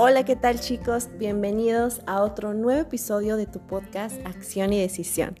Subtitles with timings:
[0.00, 1.08] Hola, ¿qué tal chicos?
[1.18, 5.34] Bienvenidos a otro nuevo episodio de tu podcast Acción y Decisión.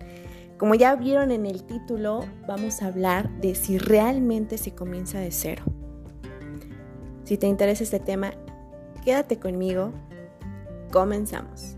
[0.56, 5.30] Como ya vieron en el título, vamos a hablar de si realmente se comienza de
[5.30, 5.62] cero.
[7.22, 8.32] Si te interesa este tema,
[9.04, 9.92] quédate conmigo.
[10.90, 11.77] Comenzamos.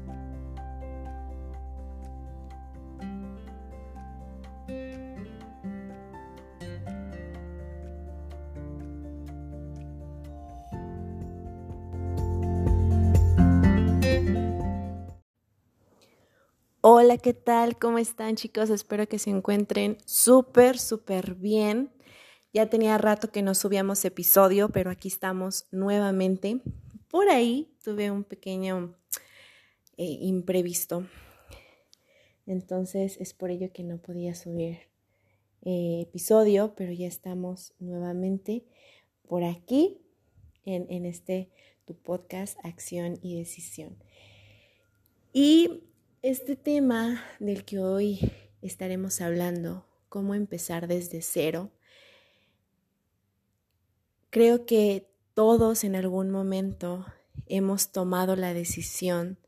[17.10, 17.76] Hola, ¿qué tal?
[17.76, 18.70] ¿Cómo están chicos?
[18.70, 21.90] Espero que se encuentren súper, súper bien.
[22.52, 26.60] Ya tenía rato que no subíamos episodio, pero aquí estamos nuevamente.
[27.08, 28.94] Por ahí tuve un pequeño
[29.96, 31.04] eh, imprevisto.
[32.46, 34.78] Entonces es por ello que no podía subir
[35.62, 38.62] eh, episodio, pero ya estamos nuevamente
[39.26, 40.00] por aquí
[40.64, 41.50] en, en este
[41.86, 43.96] tu podcast Acción y Decisión.
[45.32, 45.89] Y
[46.22, 51.70] este tema del que hoy estaremos hablando, cómo empezar desde cero,
[54.28, 57.06] creo que todos en algún momento
[57.46, 59.38] hemos tomado la decisión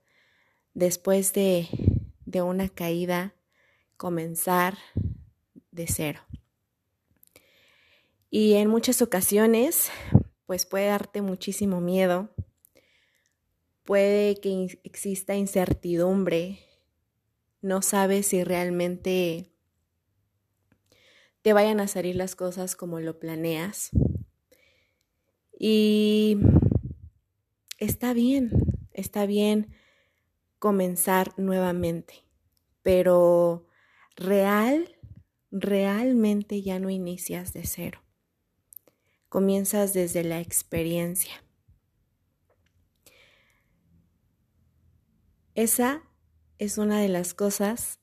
[0.73, 1.69] después de,
[2.25, 3.35] de una caída
[3.99, 4.79] comenzar
[5.73, 6.21] de cero.
[8.31, 9.91] Y en muchas ocasiones,
[10.47, 12.31] pues puede darte muchísimo miedo,
[13.85, 16.59] puede que exista incertidumbre,
[17.61, 19.53] no sabes si realmente
[21.43, 23.91] te vayan a salir las cosas como lo planeas.
[25.59, 26.39] Y
[27.79, 28.51] está bien,
[28.93, 29.75] está bien
[30.59, 32.15] comenzar nuevamente,
[32.83, 33.67] pero
[34.17, 34.97] real,
[35.51, 38.03] realmente ya no inicias de cero.
[39.29, 41.43] Comienzas desde la experiencia.
[45.55, 46.03] Esa
[46.59, 48.01] es una de las cosas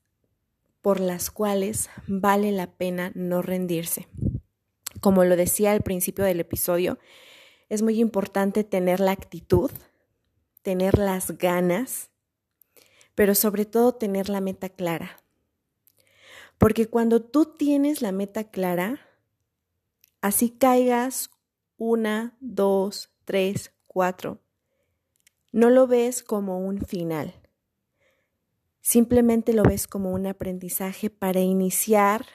[0.81, 4.07] por las cuales vale la pena no rendirse.
[5.01, 6.99] Como lo decía al principio del episodio,
[7.67, 9.71] es muy importante tener la actitud,
[10.61, 12.11] tener las ganas,
[13.15, 15.17] pero sobre todo tener la meta clara.
[16.59, 18.99] Porque cuando tú tienes la meta clara,
[20.21, 21.31] así caigas
[21.77, 24.39] una, dos, tres, cuatro,
[25.51, 27.33] no lo ves como un final,
[28.89, 32.25] simplemente lo ves como un aprendizaje para iniciar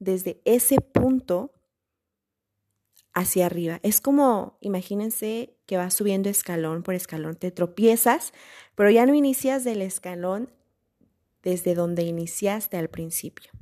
[0.00, 1.52] desde ese punto
[3.12, 3.78] hacia arriba.
[3.84, 8.32] Es como, imagínense que vas subiendo escalón por escalón, te tropiezas,
[8.74, 10.50] pero ya no inicias del escalón
[11.44, 13.52] desde donde iniciaste al principio.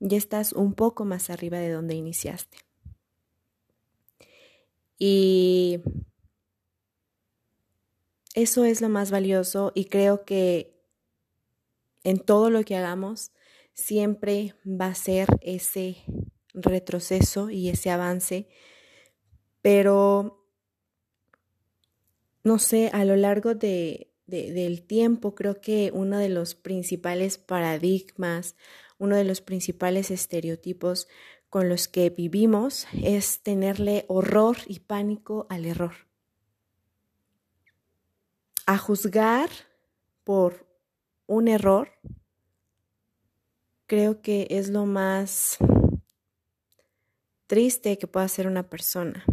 [0.00, 2.56] Ya estás un poco más arriba de donde iniciaste.
[4.96, 5.82] Y
[8.34, 10.71] eso es lo más valioso y creo que
[12.04, 13.32] en todo lo que hagamos
[13.74, 15.96] siempre va a ser ese
[16.54, 18.48] retroceso y ese avance,
[19.62, 20.46] pero
[22.44, 28.56] no sé, a lo largo de, del tiempo creo que uno de los principales paradigmas,
[28.98, 31.08] uno de los principales estereotipos
[31.48, 35.92] con los que vivimos es tenerle horror y pánico al error.
[38.66, 39.50] A juzgar
[40.24, 40.71] por
[41.26, 41.90] un error,
[43.86, 45.58] creo que es lo más
[47.46, 49.24] triste que pueda hacer una persona.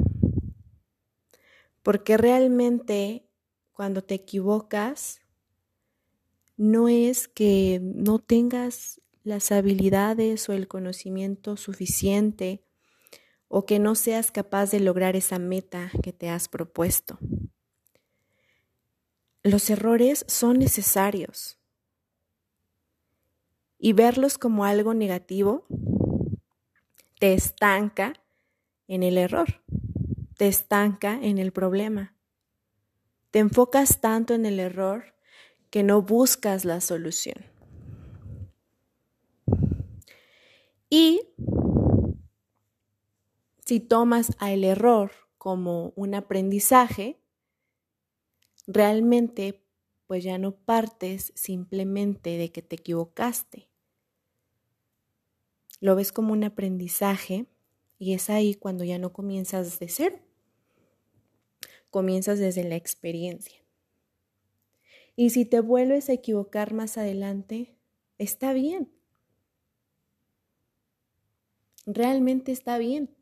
[1.84, 3.26] Porque realmente
[3.72, 5.22] cuando te equivocas,
[6.58, 12.66] no es que no tengas las habilidades o el conocimiento suficiente
[13.48, 17.18] o que no seas capaz de lograr esa meta que te has propuesto.
[19.44, 21.59] Los errores son necesarios
[23.80, 25.66] y verlos como algo negativo
[27.18, 28.14] te estanca
[28.88, 29.62] en el error,
[30.38, 32.16] te estanca en el problema.
[33.32, 35.16] Te enfocas tanto en el error
[35.70, 37.46] que no buscas la solución.
[40.90, 41.22] Y
[43.66, 47.20] si tomas al error como un aprendizaje,
[48.66, 49.64] realmente
[50.08, 53.69] pues ya no partes simplemente de que te equivocaste.
[55.80, 57.46] Lo ves como un aprendizaje
[57.98, 60.20] y es ahí cuando ya no comienzas de cero.
[61.90, 63.60] Comienzas desde la experiencia.
[65.16, 67.76] Y si te vuelves a equivocar más adelante,
[68.18, 68.92] está bien.
[71.86, 73.16] Realmente está bien.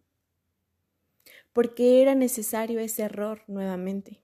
[1.53, 4.21] Porque era necesario ese error nuevamente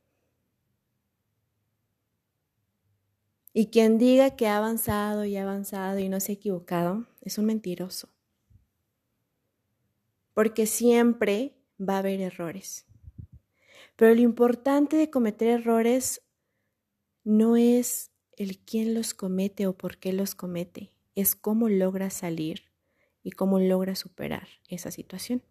[3.56, 7.38] Y quien diga que ha avanzado y ha avanzado y no se ha equivocado es
[7.38, 8.13] un mentiroso.
[10.34, 12.86] Porque siempre va a haber errores.
[13.96, 16.22] Pero lo importante de cometer errores
[17.24, 22.72] no es el quién los comete o por qué los comete, es cómo logra salir
[23.22, 25.44] y cómo logra superar esa situación.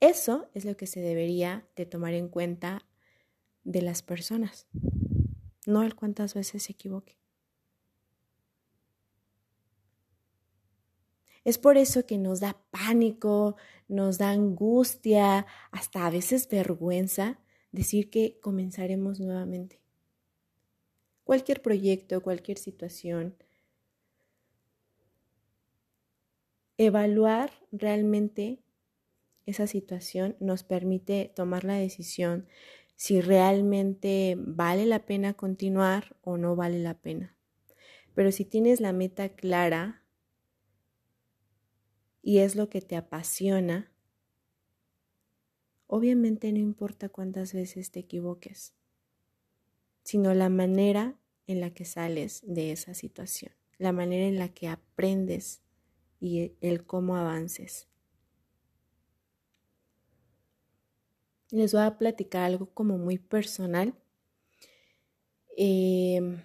[0.00, 2.86] Eso es lo que se debería de tomar en cuenta
[3.64, 4.66] de las personas,
[5.66, 7.21] no el cuántas veces se equivoque.
[11.44, 13.56] Es por eso que nos da pánico,
[13.88, 17.40] nos da angustia, hasta a veces vergüenza
[17.72, 19.80] decir que comenzaremos nuevamente.
[21.24, 23.34] Cualquier proyecto, cualquier situación.
[26.78, 28.62] Evaluar realmente
[29.46, 32.46] esa situación nos permite tomar la decisión
[32.94, 37.36] si realmente vale la pena continuar o no vale la pena.
[38.14, 40.01] Pero si tienes la meta clara
[42.22, 43.92] y es lo que te apasiona,
[45.86, 48.74] obviamente no importa cuántas veces te equivoques,
[50.04, 54.68] sino la manera en la que sales de esa situación, la manera en la que
[54.68, 55.62] aprendes
[56.20, 57.88] y el cómo avances.
[61.50, 63.94] Les voy a platicar algo como muy personal.
[65.56, 66.42] Em,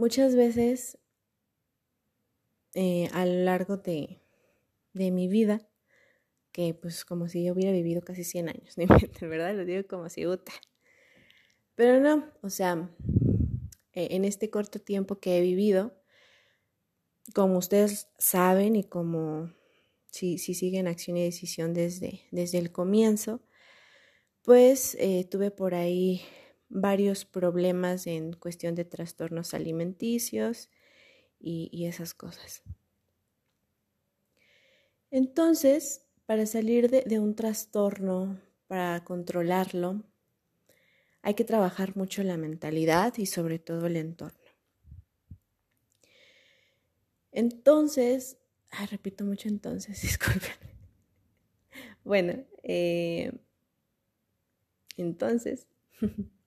[0.00, 0.98] muchas veces
[2.74, 4.22] eh, a lo largo de,
[4.94, 5.68] mi vida,
[6.52, 8.76] que pues como si yo hubiera vivido casi 100 años,
[9.20, 9.54] ¿verdad?
[9.54, 10.52] Lo digo como si uta.
[11.74, 12.90] Pero no, o sea,
[13.92, 15.94] eh, en este corto tiempo que he vivido,
[17.34, 19.52] como ustedes saben y como
[20.10, 23.42] si, si siguen acción y decisión desde, desde el comienzo,
[24.42, 26.22] pues eh, tuve por ahí
[26.70, 30.70] varios problemas en cuestión de trastornos alimenticios
[31.38, 32.62] y, esas cosas.
[35.10, 40.04] Entonces, para salir de, un trastorno, para controlarlo,
[41.22, 44.38] hay que trabajar mucho la mentalidad y sobre todo el entorno.
[47.32, 48.38] Entonces,
[48.90, 50.52] repito mucho entonces, disculpen.
[52.04, 53.32] Bueno, eh,
[54.96, 55.66] entonces,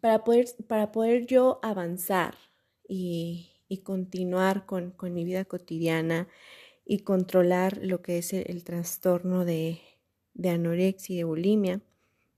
[0.00, 2.36] para poder, para poder yo avanzar
[2.88, 3.52] y,
[3.84, 6.28] continuar con, mi vida cotidiana
[6.84, 9.80] y controlar lo que es el, trastorno de,
[10.34, 11.80] de anorexia y de bulimia,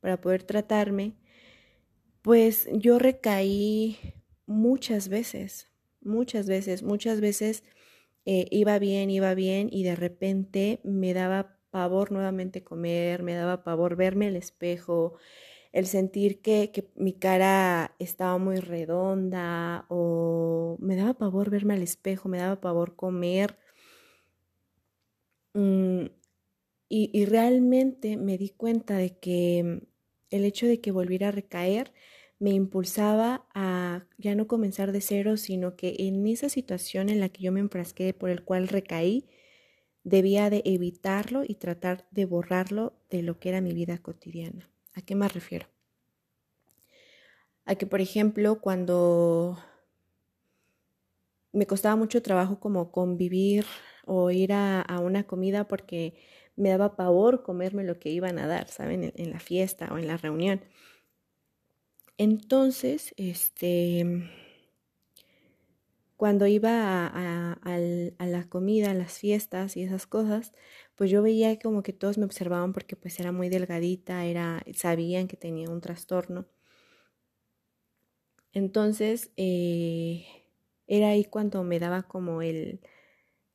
[0.01, 1.15] para poder tratarme,
[2.23, 3.99] pues yo recaí
[4.47, 5.69] muchas veces,
[6.01, 7.65] muchas veces, muchas veces
[8.25, 13.65] eh, iba bien, iba bien y de repente me daba pavor nuevamente comer, me daba
[13.65, 15.17] pavor verme al espejo,
[15.73, 21.83] el sentir que, que, mi cara estaba muy redonda o me daba pavor verme al
[21.83, 23.59] espejo, me daba pavor comer.
[25.55, 26.07] Mm,
[26.89, 29.83] y, y realmente me di cuenta de que
[30.31, 31.93] el hecho de que volviera a recaer
[32.39, 37.29] me impulsaba a ya no comenzar de cero, sino que en esa situación en la
[37.31, 39.27] que yo me enfrasqué, por el cual recaí,
[40.05, 44.71] debía de evitarlo y tratar de borrarlo de lo que era mi vida cotidiana.
[44.99, 45.69] ¿A qué me refiero?
[47.67, 49.57] A que, por ejemplo, cuando
[51.53, 53.65] me costaba mucho trabajo como convivir
[54.07, 56.19] o ir a, una comida porque
[56.57, 59.13] me daba pavor comerme lo que iban a dar, ¿saben?
[59.15, 60.63] en la fiesta o en la reunión.
[62.17, 64.05] Entonces, este,
[66.19, 67.79] cuando iba a,
[68.27, 70.53] la comida, a las fiestas y esas cosas,
[70.97, 75.29] pues yo veía como que todos me observaban porque pues era muy delgadita, era, sabían
[75.29, 76.47] que tenía un trastorno.
[78.53, 80.27] Entonces, eh,
[80.89, 82.81] era ahí cuando me daba como el,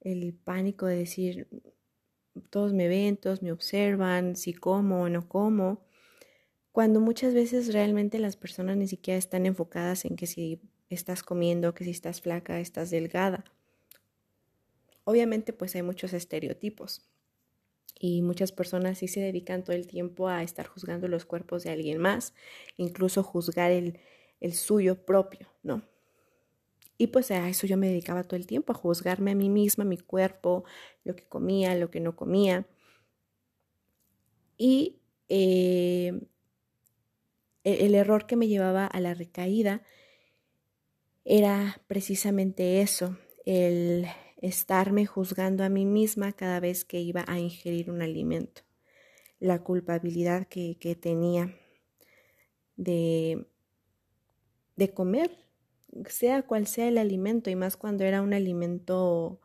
[0.01, 1.49] el pánico de decir,
[2.49, 5.83] todos me ven, todos me observan, si como o no como
[6.73, 10.59] cuando muchas veces realmente las personas ni siquiera están enfocadas en que si
[10.93, 13.43] estás comiendo, que si estás flaca, estás delgada.
[15.03, 17.09] Obviamente pues hay muchos estereotipos
[17.99, 21.71] y muchas personas sí se dedican todo el tiempo a estar juzgando los cuerpos de
[21.71, 22.33] alguien más,
[22.77, 23.99] incluso juzgar el,
[24.39, 25.83] el suyo propio, ¿no?
[26.97, 29.83] Y pues a eso yo me dedicaba todo el tiempo, a juzgarme a mí misma,
[29.83, 30.63] mi cuerpo,
[31.03, 32.67] lo que comía, lo que no comía.
[34.57, 36.21] Y eh,
[37.63, 39.81] e-, el error que me llevaba a la recaída
[41.25, 44.07] era precisamente eso, el
[44.41, 48.63] estarme juzgando a mí misma cada vez que iba a ingerir un alimento.
[49.39, 51.53] la culpabilidad que, que tenía
[52.77, 53.45] de,
[54.77, 55.31] de comer,
[56.07, 59.41] sea cual sea el alimento, y más cuando era un alimento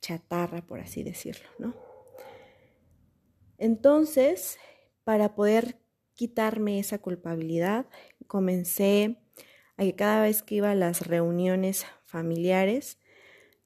[0.00, 1.74] chatarra, por así decirlo, ¿no?
[3.58, 4.58] Entonces,
[5.04, 5.78] para poder
[6.14, 7.86] quitarme esa culpabilidad,
[8.26, 9.18] comencé
[9.84, 12.98] que cada vez que iba a las reuniones familiares,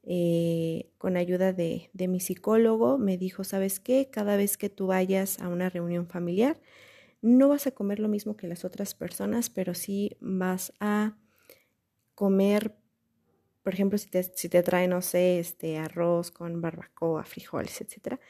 [0.03, 4.09] eh, con ayuda de, de, mi psicólogo, me dijo, ¿sabes qué?
[4.11, 6.57] Cada vez que tú vayas a una reunión familiar,
[7.23, 11.17] no vas a comer lo mismo que las otras personas, pero sí vas a
[12.15, 12.77] comer,
[13.63, 18.21] por ejemplo, si te, si te trae, no sé, este arroz con barbacoa, frijoles, etcétera.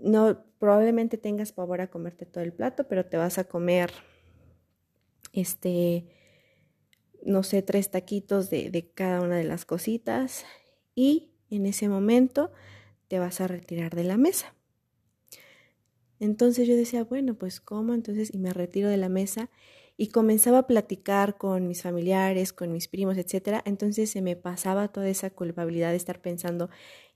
[0.00, 3.90] No, probablemente tengas pavor a comerte todo el plato, pero te vas a comer,
[5.32, 6.06] este,
[7.24, 10.44] no sé, tres taquitos de, de cada una de las cositas
[10.94, 12.52] y en ese momento
[13.08, 14.54] te vas a retirar de la mesa.
[16.20, 17.94] Entonces yo decía, bueno, pues ¿cómo?
[17.94, 19.50] Entonces, y me retiro de la mesa
[19.96, 23.62] y comenzaba a platicar con mis familiares, con mis primos, etcétera.
[23.64, 26.70] Entonces se me pasaba toda esa culpabilidad de estar pensando,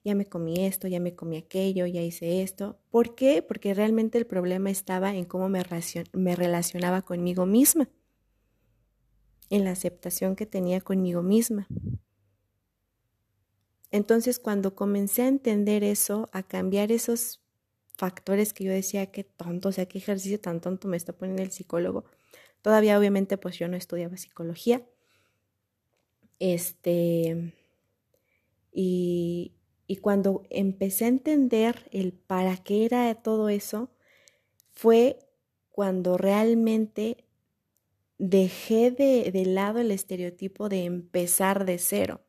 [0.05, 2.79] ya me comí esto, ya me comí aquello, ya hice esto.
[2.91, 3.43] ¿Por qué?
[3.43, 7.89] Porque realmente el problema estaba en cómo me relacionaba conmigo misma,
[9.53, 11.69] en la aceptación que tenía conmigo misma.
[13.91, 17.43] Entonces, cuando comencé a entender eso, a cambiar esos
[17.99, 21.43] factores que yo decía, qué tonto, o sea, qué ejercicio tan tonto me está poniendo
[21.43, 22.07] el psicólogo.
[22.63, 24.87] Todavía, obviamente, pues yo no estudiaba psicología.
[26.39, 27.53] Este,
[28.73, 29.53] y,
[29.87, 33.91] y cuando empecé a entender el para qué era todo eso,
[34.71, 35.19] fue
[35.69, 37.27] cuando realmente
[38.19, 42.21] dejé de, de lado el estereotipo de empezar de cero.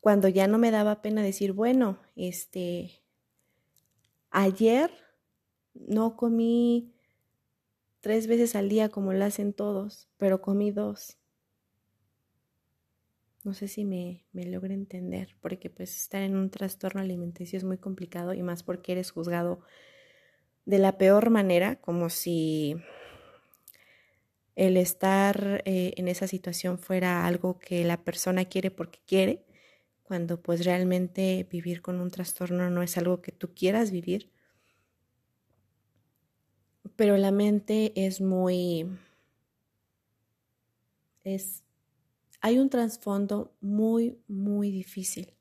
[0.00, 3.02] Cuando ya no me daba pena decir, bueno, este,
[4.32, 4.90] Ayer
[5.74, 6.94] no comí
[8.00, 11.18] tres veces al día como lo hacen todos, pero comí dos.
[13.44, 17.64] No sé si me, me logro entender, porque pues estar en un trastorno alimenticio es
[17.64, 19.60] muy complicado y más porque eres juzgado
[20.64, 22.76] de la peor manera, como si
[24.56, 29.44] el estar eh, en esa situación fuera algo que la persona quiere porque quiere
[30.02, 34.30] cuando pues realmente vivir con un trastorno no es algo que tú quieras vivir.
[36.96, 38.86] Pero la mente es muy...
[41.24, 41.62] es...
[42.40, 45.32] hay un trasfondo muy, muy difícil.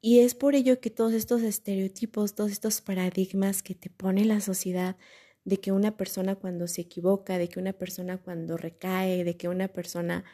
[0.00, 4.40] Y es por ello que todos estos estereotipos, todos estos paradigmas que te pone la
[4.40, 4.96] sociedad
[5.44, 9.48] de que una persona cuando se equivoca, de que una persona cuando recae, de que
[9.48, 10.24] una persona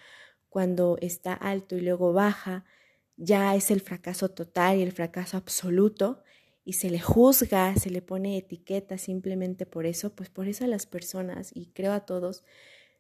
[0.49, 2.65] cuando está alto y luego baja,
[3.17, 6.23] ya es el fracaso total y el fracaso absoluto
[6.65, 10.69] y se le juzga, se le pone etiqueta simplemente por eso, pues por eso a
[10.69, 12.45] las personas, y creo a todos,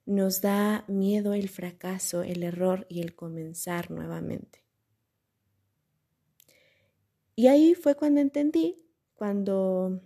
[0.06, 4.64] nos da miedo el fracaso, el error y el comenzar nuevamente.
[7.36, 8.76] Y ahí fue cuando entendí,
[9.14, 10.00] cuando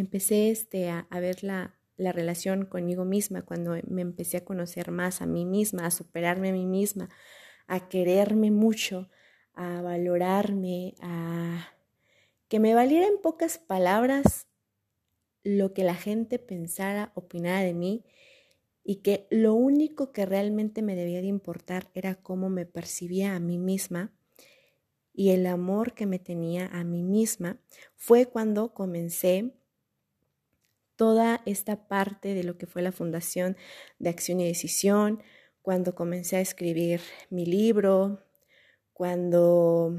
[0.00, 5.22] empecé este, a, ver la, la relación conmigo misma, cuando me empecé a conocer más
[5.22, 7.08] a mí misma, a superarme a mí misma,
[7.66, 9.10] a quererme mucho,
[9.54, 11.68] a valorarme, a
[12.48, 14.46] que me valiera en pocas palabras
[15.42, 18.04] lo que la gente pensara, opinara de mí
[18.82, 23.40] y que lo único que realmente me debía de importar era cómo me percibía a
[23.40, 24.14] mí misma
[25.12, 27.60] y el amor que me tenía a mí misma,
[27.96, 29.52] fue cuando comencé
[30.98, 33.56] toda esta parte de lo que fue la Fundación
[34.00, 35.22] de Acción y Decisión,
[35.62, 37.00] cuando comencé a escribir
[37.30, 38.24] mi libro,
[38.92, 39.96] cuando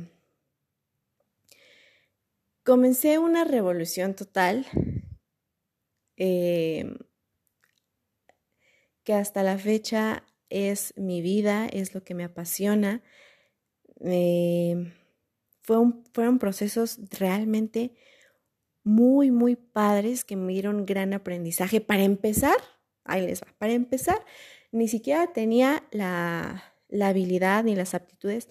[2.63, 4.65] comencé una revolución total
[6.17, 6.97] eh,
[9.05, 13.01] que hasta la fecha es mi vida, es lo que me apasiona.
[14.03, 14.91] Eh,
[15.61, 17.95] fueron procesos realmente
[18.89, 21.79] muy, muy padres que me dieron gran aprendizaje.
[21.79, 22.55] Para empezar,
[23.03, 24.25] ahí les va, para empezar,
[24.71, 28.49] ni siquiera tenía la, la habilidad ni las aptitudes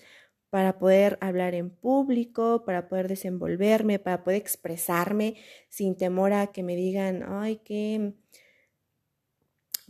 [0.49, 5.37] para poder hablar en público, para poder desenvolverme, para poder expresarme
[5.68, 8.14] sin temor a que me digan, ay, qué,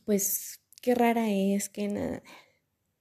[0.07, 2.23] pues, qué rara es, que nada.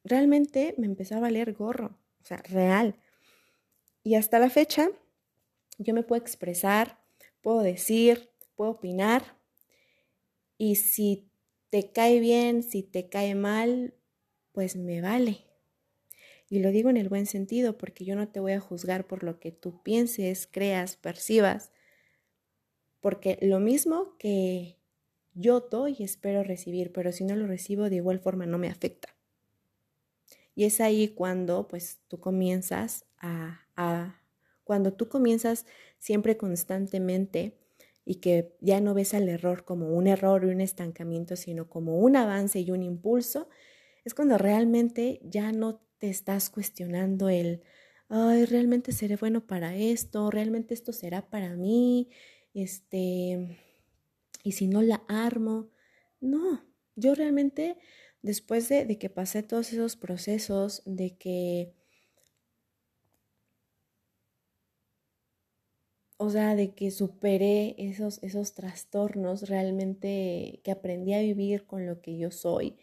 [0.04, 3.00] Realmente me empezó a valer gorro, o sea, real.
[4.04, 4.90] Y hasta la fecha,
[5.78, 7.07] yo me puedo expresar,
[7.48, 9.38] puedo decir, puedo opinar.
[10.58, 11.32] Y si
[11.70, 13.94] te cae bien, si te cae mal,
[14.52, 15.46] pues me vale.
[16.50, 19.24] Y lo digo en el buen sentido porque yo no te voy a juzgar por
[19.24, 21.72] lo que tú pienses, creas, percibas,
[23.00, 24.76] porque lo mismo que
[25.34, 29.16] yo doy espero recibir, pero si no lo recibo de igual forma no me afecta.
[30.54, 34.20] Y es ahí cuando pues tú comienzas a, a
[34.68, 35.66] cuando tú comienzas
[35.98, 37.58] siempre constantemente
[38.06, 41.98] y que ya no ves al error como un error y un estancamiento, sino como
[42.00, 43.50] un avance y un impulso,
[44.06, 47.64] es cuando realmente ya no te estás cuestionando el,
[48.10, 52.10] ay, realmente seré bueno para esto, realmente esto será para mí,
[52.54, 53.58] este,
[54.44, 55.70] y si no la armo.
[56.20, 57.78] No, yo realmente,
[58.22, 61.74] después de, de que pasé todos esos procesos, de que
[66.18, 72.02] o sea, de que superé esos, esos trastornos, realmente que aprendí a vivir con lo
[72.02, 72.78] que yo soy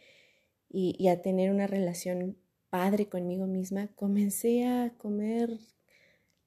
[0.70, 2.36] y, a tener una relación
[2.70, 5.58] padre conmigo misma, comencé a comer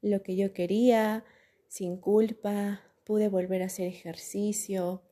[0.01, 1.25] lo que yo quería,
[1.67, 5.03] sin culpa, pude volver a hacer ejercicio,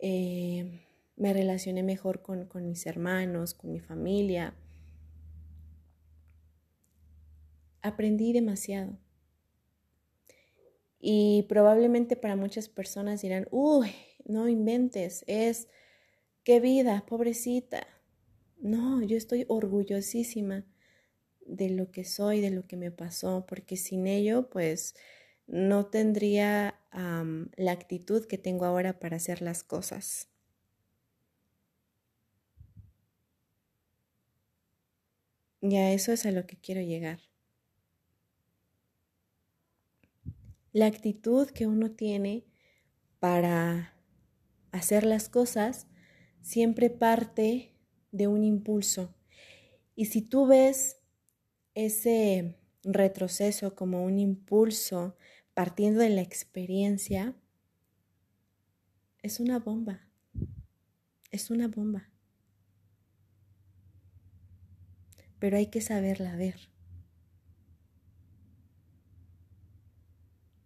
[0.00, 4.54] eh, me relacioné mejor con, con mis hermanos, con mi familia.
[7.82, 8.98] Aprendí demasiado
[11.00, 13.92] y probablemente para muchas personas dirán, uy,
[14.24, 15.68] no inventes, es,
[16.44, 17.86] qué vida, pobrecita.
[18.58, 20.66] No, yo estoy orgullosísima
[21.46, 24.94] de lo que soy, de lo que me pasó, porque sin ello, pues,
[25.46, 26.80] no tendría
[27.56, 30.28] la actitud que tengo ahora para hacer las cosas.
[35.60, 37.20] Y a eso es a lo que quiero llegar.
[40.72, 42.44] La actitud que uno tiene
[43.18, 43.94] para
[44.70, 45.86] hacer las cosas
[46.40, 47.74] siempre parte
[48.12, 49.14] de un impulso.
[49.94, 51.00] Y si tú ves
[51.74, 55.16] ese retroceso como un impulso
[55.54, 57.34] partiendo de la experiencia,
[59.22, 60.08] es una bomba.
[61.30, 62.10] Es una bomba.
[65.38, 66.70] Pero hay que saberla ver.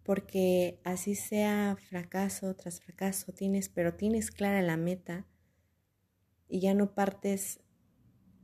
[0.03, 5.25] Porque así sea fracaso tras fracaso, tienes, pero tienes clara la meta
[6.47, 7.59] y ya no partes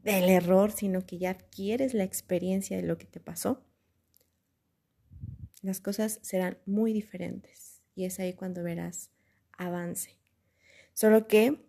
[0.04, 3.66] del error, sino que ya adquieres la experiencia de lo que te pasó,
[5.62, 9.12] las cosas serán muy diferentes y es ahí cuando verás
[9.58, 10.18] avance.
[10.94, 11.66] Solo que,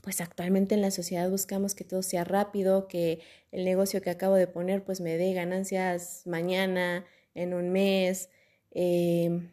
[0.00, 4.36] pues actualmente en la sociedad buscamos que todo sea rápido, que el negocio que acabo
[4.36, 8.30] de poner pues me dé ganancias mañana, en un mes,
[8.78, 9.48] Em,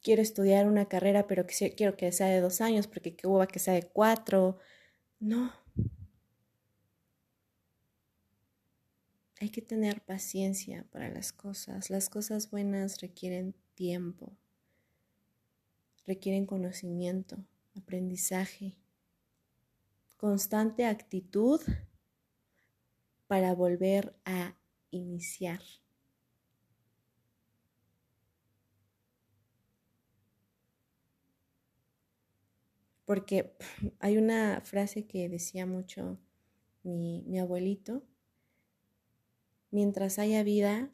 [0.00, 1.44] quiero estudiar una carrera, pero
[1.76, 4.58] quiero que sea de dos años, porque qué hueva que sea de cuatro.
[5.18, 5.52] No.
[9.40, 11.90] Hay que tener paciencia para las cosas.
[11.90, 14.36] Las cosas buenas requieren tiempo,
[16.06, 18.76] requieren conocimiento, aprendizaje,
[20.16, 21.60] constante actitud
[23.26, 24.54] para volver a
[24.92, 25.60] iniciar.
[33.06, 33.56] Porque
[34.00, 36.18] hay una frase que decía mucho
[36.82, 38.02] mi, abuelito,
[39.70, 40.92] mientras haya vida,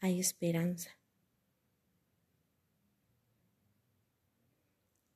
[0.00, 0.90] hay esperanza.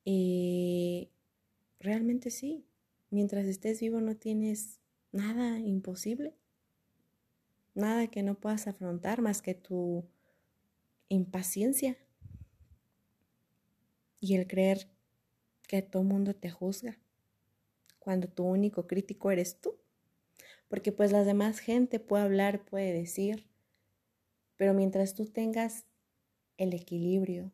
[0.04, 1.10] Y
[1.80, 2.64] realmente sí,
[3.10, 4.78] mientras estés vivo no tienes
[5.10, 6.36] nada imposible,
[7.74, 10.08] nada que no puedas afrontar más que tu
[11.08, 11.98] impaciencia
[14.20, 14.88] y el creer
[15.66, 16.98] que todo mundo te juzga
[17.98, 19.76] cuando tu único crítico eres tú.
[20.68, 23.46] Porque pues la demás gente puede hablar, puede decir,
[24.56, 25.84] pero mientras tú tengas
[26.56, 27.52] el equilibrio,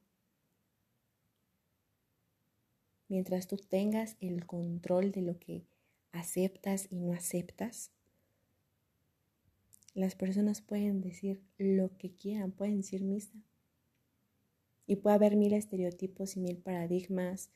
[3.09, 5.67] mientras tú tengas el control de lo que
[6.13, 7.91] aceptas y no aceptas,
[9.95, 13.35] las personas pueden decir lo que quieran, pueden decir misa.
[14.87, 17.51] Y puede haber mil estereotipos y mil paradigmas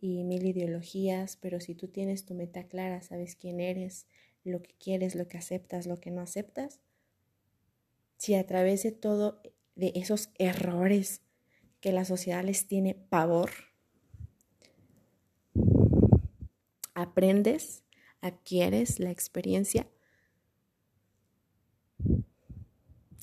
[0.00, 4.06] y mil ideologías, pero si tú tienes tu meta clara, sabes quién eres,
[4.44, 6.80] lo que quieres, lo que aceptas, lo que no aceptas,
[8.16, 9.40] si a través de todo
[9.76, 11.22] de esos errores
[11.80, 13.50] que la sociedad les tiene pavor,
[16.94, 17.82] aprendes,
[18.20, 19.86] adquieres la experiencia,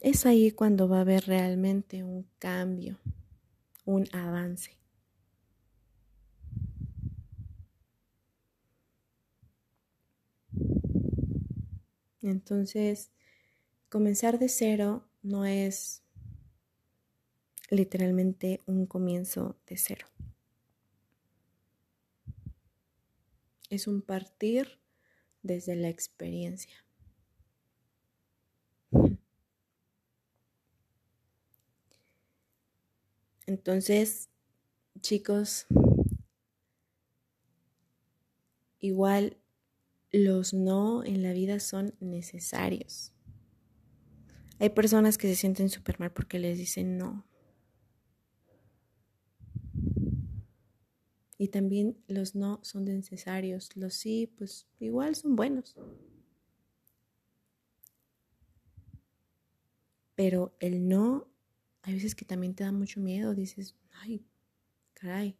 [0.02, 2.98] es ahí cuando va a haber realmente un cambio,
[3.86, 4.77] un avance.
[12.22, 13.12] Entonces,
[13.90, 16.04] comenzar de cero no es
[17.70, 20.08] literalmente un comienzo de cero.
[23.70, 24.80] Es un partir
[25.44, 26.86] desde la experiencia.
[33.46, 34.30] Entonces,
[35.02, 35.68] chicos,
[38.80, 39.38] igual
[40.12, 43.14] los no en la vida son necesarios.
[44.60, 47.26] Hay personas que se sienten súper mal porque les dicen no.
[51.38, 53.76] Y también los no son necesarios.
[53.76, 55.76] Los sí, pues igual son buenos.
[60.16, 61.28] Pero el no
[61.84, 64.26] hay veces que también te da mucho miedo, dices, ay,
[64.94, 65.38] caray.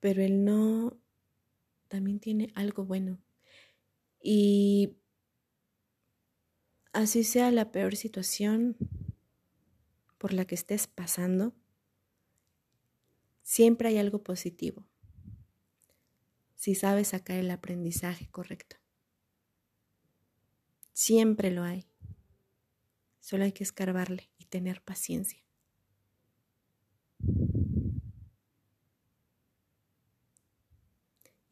[0.00, 0.98] Pero el no
[1.86, 3.18] también tiene algo bueno.
[4.28, 4.98] Y
[6.92, 8.76] así sea la peor situación
[10.18, 11.54] por la que estés pasando,
[13.44, 14.84] siempre hay algo positivo.
[16.56, 18.74] Si sabes sacar el aprendizaje correcto.
[20.92, 21.86] Siempre lo hay.
[23.20, 25.45] Solo hay que escarbarle y tener paciencia.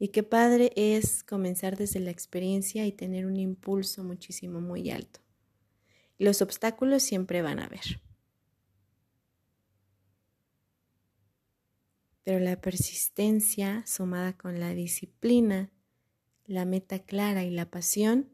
[0.05, 5.19] Y qué padre es comenzar desde la experiencia y tener un impulso muchísimo muy alto.
[6.19, 8.03] Los obstáculos siempre van a haber.
[12.23, 15.71] Pero la persistencia sumada con la disciplina,
[16.45, 18.29] la meta clara y la pasión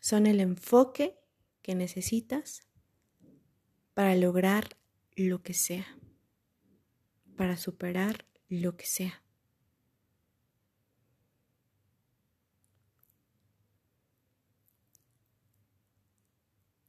[0.00, 1.18] son el enfoque
[1.60, 2.66] que necesitas
[3.92, 4.78] para lograr
[5.16, 5.98] lo que sea,
[7.36, 9.22] para superar lo que sea.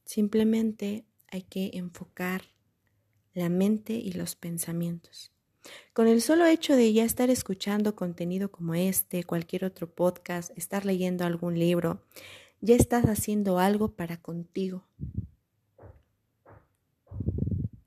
[0.10, 2.42] Simplemente hay que enfocar
[3.36, 5.32] la mente y los pensamientos.
[5.94, 10.84] Con el solo hecho de ya estar escuchando contenido como este, cualquier otro podcast, estar
[10.84, 12.04] leyendo algún libro,
[12.60, 14.88] ya estás haciendo algo para contigo.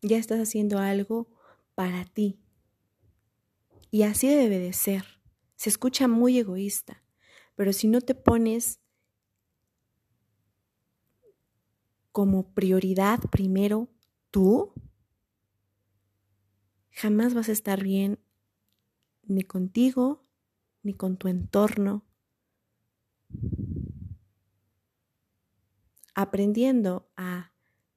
[0.01, 1.27] Ya estás haciendo algo
[1.75, 2.39] para ti.
[3.91, 5.05] Y así debe de ser.
[5.57, 7.03] Se escucha muy egoísta,
[7.57, 8.79] pero si no te pones
[12.13, 13.89] como prioridad primero
[14.31, 14.73] tú,
[16.91, 18.19] jamás vas a estar bien
[19.23, 20.25] ni contigo,
[20.83, 22.05] ni con tu entorno,
[26.15, 27.53] aprendiendo a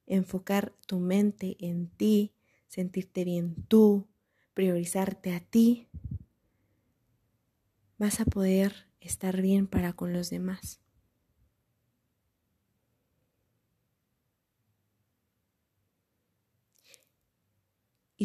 [0.05, 2.33] enfocar tu mente en ti,
[2.67, 4.07] sentirte bien tú,
[4.53, 5.89] priorizarte a ti,
[7.97, 10.84] vas a poder estar bien para con los demás.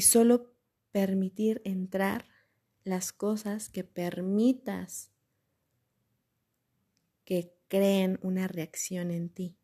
[0.00, 0.54] Y solo
[0.92, 2.24] permitir entrar
[2.84, 5.10] las cosas que permitas
[7.26, 9.58] que creen una reacción en ti.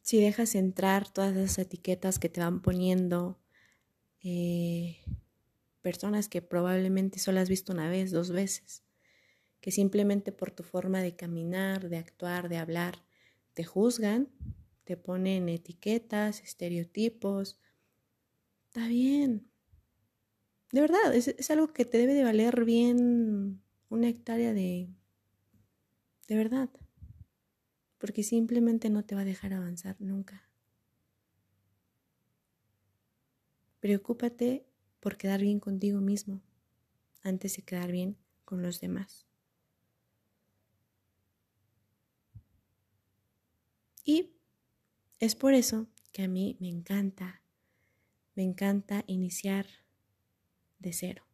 [0.00, 3.38] si dejas entrar todas esas etiquetas que te van poniendo
[4.22, 5.04] eh,
[5.82, 8.84] personas que probablemente solo has visto una vez, dos veces,
[9.60, 13.04] que simplemente por tu forma de caminar, de actuar, de hablar,
[13.52, 14.30] te juzgan,
[14.88, 17.60] te ponen etiquetas, estereotipos.
[18.68, 19.50] Está bien.
[20.72, 24.88] De verdad, es, es algo que te debe de valer bien una hectárea de...
[26.26, 26.70] De verdad
[27.98, 30.48] porque simplemente no te va a dejar avanzar nunca.
[33.80, 34.64] Preocúpate
[35.00, 36.40] por quedar bien contigo mismo
[37.22, 39.26] antes de quedar bien con los demás.
[44.02, 44.37] Y
[45.20, 47.42] es por eso que a mí me encanta,
[48.34, 49.66] me encanta iniciar
[50.78, 51.24] de cero.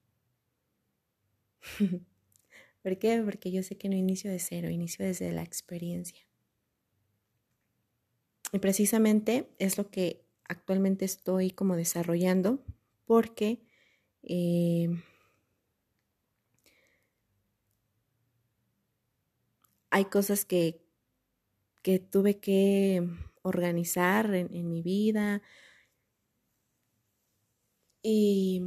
[2.82, 3.22] ¿Por qué?
[3.24, 6.26] Porque yo sé que no inicio de cero, inicio desde la experiencia.
[8.52, 12.62] Y precisamente es lo que actualmente estoy como desarrollando
[13.06, 13.62] porque
[14.22, 14.88] eh,
[19.90, 20.80] hay cosas que,
[21.82, 23.08] que, tuve que
[23.44, 25.42] organizar en, mi vida
[28.02, 28.62] y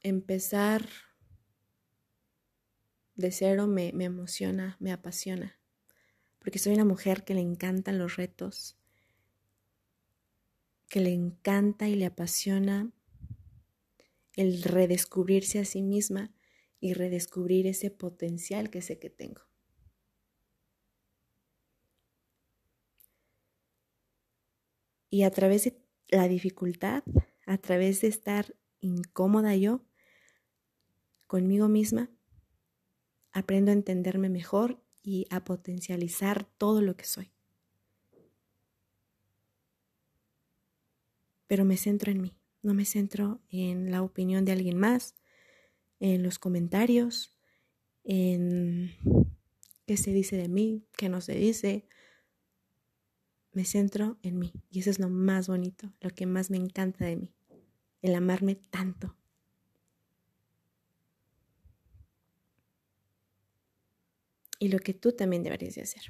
[0.00, 0.88] empezar
[3.14, 5.60] de cero me, emociona, me apasiona,
[6.38, 8.78] porque soy una mujer que le encantan los retos,
[10.88, 12.90] que le encanta y le apasiona
[14.34, 16.34] el redescubrirse a sí misma
[16.80, 19.51] y redescubrir ese potencial que sé que tengo.
[25.12, 27.04] Y a través de la dificultad,
[27.44, 29.84] a través de estar incómoda yo
[31.26, 32.08] conmigo misma,
[33.30, 37.30] aprendo a entenderme mejor y a potencializar todo lo que soy.
[41.46, 45.14] Pero me centro en mí, no me centro en la opinión de alguien más,
[46.00, 47.36] en los comentarios,
[48.02, 48.96] en
[49.84, 51.86] qué se dice de mí, qué no se dice,
[53.52, 54.52] me centro en mí.
[54.70, 57.34] Y eso es lo más bonito, lo que más me encanta de mí,
[58.00, 59.16] el amarme tanto.
[64.58, 66.02] Y lo que tú también deberías de hacer.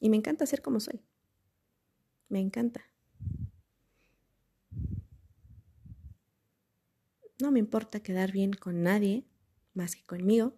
[0.00, 1.00] Y me encanta ser como soy.
[2.28, 2.84] Me encanta.
[7.40, 9.24] No me importa quedar bien con nadie
[9.74, 10.54] más que conmigo.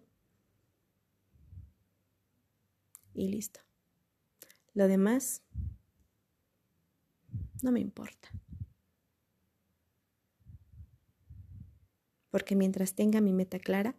[3.13, 3.66] Y listo.
[4.77, 5.41] Lo demás
[7.63, 8.29] no me importa.
[12.29, 13.95] Porque mientras tenga mi meta clara,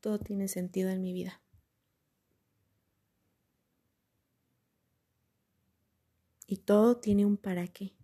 [0.00, 1.40] todo tiene sentido en mi vida.
[6.46, 7.94] Y todo tiene un para qué.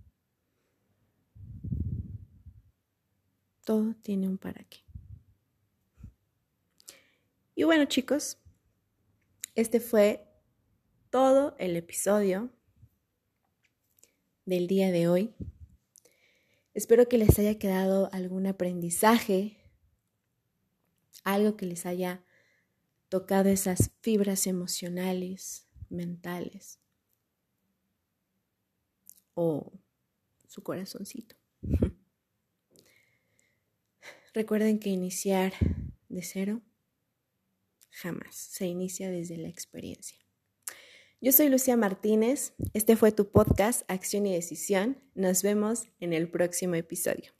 [3.62, 4.78] Todo tiene un para qué.
[7.54, 8.38] Y bueno chicos,
[9.54, 10.27] este fue
[11.10, 12.50] todo el episodio
[14.44, 15.34] del día de hoy.
[16.74, 19.58] Espero que les haya quedado algún aprendizaje,
[21.24, 22.24] algo que les haya
[23.08, 26.78] tocado esas fibras emocionales, mentales
[29.34, 29.72] o
[30.46, 31.36] su corazoncito.
[34.34, 35.54] Recuerden que iniciar
[36.08, 36.62] de cero
[37.90, 40.27] jamás, se inicia desde la experiencia.
[41.20, 44.98] Yo soy Lucía Martínez, este fue tu podcast Acción y Decisión.
[45.16, 47.37] Nos vemos en el próximo episodio.